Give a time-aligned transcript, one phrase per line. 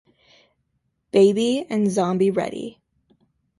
[1.11, 2.81] Baby" and "Zombie Reddy.